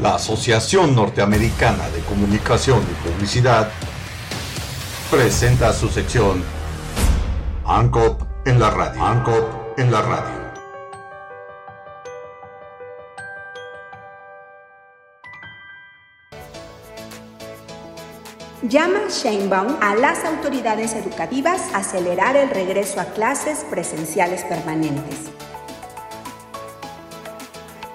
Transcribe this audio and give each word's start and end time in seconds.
La 0.00 0.14
Asociación 0.14 0.94
Norteamericana 0.94 1.88
de 1.88 1.98
Comunicación 2.02 2.80
y 2.82 3.08
Publicidad 3.08 3.68
presenta 5.10 5.72
su 5.72 5.88
sección 5.88 6.44
ANCOP 7.64 8.22
en 8.46 8.60
la 8.60 8.70
radio. 8.70 9.02
ANCOP 9.02 9.78
en 9.78 9.90
la 9.90 10.02
radio. 10.02 10.48
Llama 18.62 19.00
Sheinbaum 19.08 19.78
a 19.80 19.96
las 19.96 20.24
autoridades 20.24 20.94
educativas 20.94 21.74
a 21.74 21.78
acelerar 21.78 22.36
el 22.36 22.50
regreso 22.50 23.00
a 23.00 23.06
clases 23.06 23.66
presenciales 23.68 24.44
permanentes. 24.44 25.30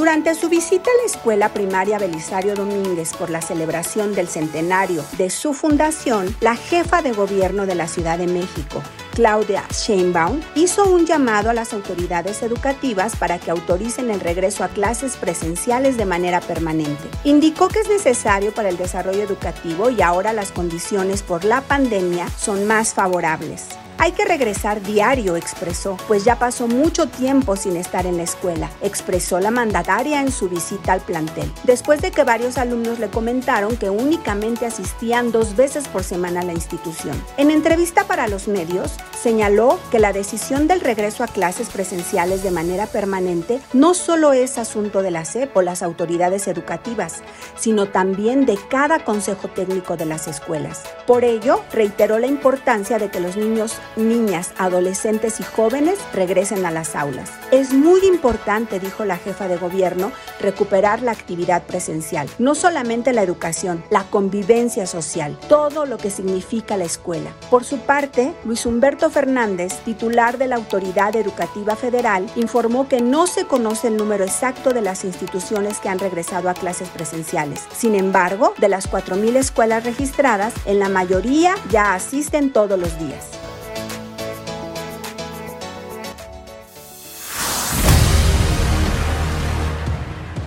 Durante 0.00 0.34
su 0.34 0.48
visita 0.48 0.90
a 0.90 1.02
la 1.02 1.12
escuela 1.12 1.50
primaria 1.50 1.98
Belisario 1.98 2.54
Domínguez 2.54 3.12
por 3.12 3.28
la 3.28 3.42
celebración 3.42 4.14
del 4.14 4.28
centenario 4.28 5.04
de 5.18 5.28
su 5.28 5.52
fundación, 5.52 6.34
la 6.40 6.56
jefa 6.56 7.02
de 7.02 7.12
gobierno 7.12 7.66
de 7.66 7.74
la 7.74 7.86
Ciudad 7.86 8.16
de 8.16 8.26
México, 8.26 8.82
Claudia 9.14 9.62
Sheinbaum, 9.70 10.40
hizo 10.54 10.86
un 10.86 11.04
llamado 11.04 11.50
a 11.50 11.52
las 11.52 11.74
autoridades 11.74 12.42
educativas 12.42 13.14
para 13.14 13.38
que 13.38 13.50
autoricen 13.50 14.10
el 14.10 14.20
regreso 14.20 14.64
a 14.64 14.68
clases 14.68 15.18
presenciales 15.18 15.98
de 15.98 16.06
manera 16.06 16.40
permanente. 16.40 17.10
Indicó 17.24 17.68
que 17.68 17.80
es 17.80 17.90
necesario 17.90 18.54
para 18.54 18.70
el 18.70 18.78
desarrollo 18.78 19.22
educativo 19.22 19.90
y 19.90 20.00
ahora 20.00 20.32
las 20.32 20.50
condiciones 20.50 21.22
por 21.22 21.44
la 21.44 21.60
pandemia 21.60 22.26
son 22.38 22.66
más 22.66 22.94
favorables. 22.94 23.66
Hay 24.02 24.12
que 24.12 24.24
regresar 24.24 24.80
diario, 24.80 25.36
expresó, 25.36 25.98
pues 26.08 26.24
ya 26.24 26.38
pasó 26.38 26.66
mucho 26.66 27.10
tiempo 27.10 27.54
sin 27.54 27.76
estar 27.76 28.06
en 28.06 28.16
la 28.16 28.22
escuela, 28.22 28.70
expresó 28.80 29.40
la 29.40 29.50
mandataria 29.50 30.22
en 30.22 30.32
su 30.32 30.48
visita 30.48 30.94
al 30.94 31.02
plantel, 31.02 31.52
después 31.64 32.00
de 32.00 32.10
que 32.10 32.24
varios 32.24 32.56
alumnos 32.56 32.98
le 32.98 33.10
comentaron 33.10 33.76
que 33.76 33.90
únicamente 33.90 34.64
asistían 34.64 35.32
dos 35.32 35.54
veces 35.54 35.86
por 35.86 36.02
semana 36.02 36.40
a 36.40 36.44
la 36.44 36.54
institución. 36.54 37.22
En 37.36 37.50
entrevista 37.50 38.04
para 38.04 38.26
los 38.26 38.48
medios, 38.48 38.96
señaló 39.22 39.78
que 39.90 39.98
la 39.98 40.14
decisión 40.14 40.66
del 40.66 40.80
regreso 40.80 41.22
a 41.22 41.28
clases 41.28 41.68
presenciales 41.68 42.42
de 42.42 42.52
manera 42.52 42.86
permanente 42.86 43.60
no 43.74 43.92
solo 43.92 44.32
es 44.32 44.56
asunto 44.56 45.02
de 45.02 45.10
la 45.10 45.26
SEP 45.26 45.54
o 45.54 45.60
las 45.60 45.82
autoridades 45.82 46.48
educativas, 46.48 47.20
sino 47.54 47.84
también 47.84 48.46
de 48.46 48.58
cada 48.70 49.04
consejo 49.04 49.48
técnico 49.48 49.98
de 49.98 50.06
las 50.06 50.26
escuelas. 50.26 50.84
Por 51.06 51.22
ello, 51.24 51.60
reiteró 51.70 52.18
la 52.18 52.28
importancia 52.28 52.98
de 52.98 53.10
que 53.10 53.20
los 53.20 53.36
niños 53.36 53.76
niñas, 53.96 54.52
adolescentes 54.58 55.40
y 55.40 55.42
jóvenes 55.42 55.98
regresen 56.12 56.66
a 56.66 56.70
las 56.70 56.96
aulas. 56.96 57.30
Es 57.50 57.72
muy 57.72 58.04
importante, 58.06 58.80
dijo 58.80 59.04
la 59.04 59.16
jefa 59.16 59.48
de 59.48 59.56
gobierno, 59.56 60.12
recuperar 60.40 61.02
la 61.02 61.12
actividad 61.12 61.62
presencial, 61.64 62.28
no 62.38 62.54
solamente 62.54 63.12
la 63.12 63.22
educación, 63.22 63.84
la 63.90 64.04
convivencia 64.04 64.86
social, 64.86 65.38
todo 65.48 65.86
lo 65.86 65.98
que 65.98 66.10
significa 66.10 66.76
la 66.76 66.84
escuela. 66.84 67.30
Por 67.50 67.64
su 67.64 67.78
parte, 67.78 68.34
Luis 68.44 68.66
Humberto 68.66 69.10
Fernández, 69.10 69.80
titular 69.84 70.38
de 70.38 70.46
la 70.46 70.56
Autoridad 70.56 71.14
Educativa 71.16 71.76
Federal, 71.76 72.30
informó 72.36 72.88
que 72.88 73.00
no 73.00 73.26
se 73.26 73.46
conoce 73.46 73.88
el 73.88 73.96
número 73.96 74.24
exacto 74.24 74.72
de 74.72 74.82
las 74.82 75.04
instituciones 75.04 75.78
que 75.78 75.88
han 75.88 75.98
regresado 75.98 76.48
a 76.48 76.54
clases 76.54 76.88
presenciales. 76.88 77.62
Sin 77.76 77.94
embargo, 77.94 78.54
de 78.58 78.68
las 78.68 78.90
4.000 78.90 79.36
escuelas 79.36 79.84
registradas, 79.84 80.54
en 80.64 80.78
la 80.78 80.88
mayoría 80.88 81.54
ya 81.70 81.94
asisten 81.94 82.52
todos 82.52 82.78
los 82.78 82.98
días. 82.98 83.39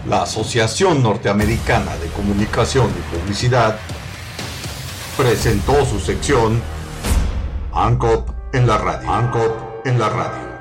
La 0.07 0.23
Asociación 0.23 1.01
Norteamericana 1.01 1.95
de 1.95 2.07
Comunicación 2.09 2.89
y 2.91 3.15
Publicidad 3.15 3.79
presentó 5.15 5.85
su 5.85 5.97
sección 5.97 6.61
ANCOP 7.71 8.29
en 8.53 8.67
la 8.67 8.77
radio. 8.77 9.09
En 9.85 9.97
la 9.97 10.09
radio. 10.09 10.52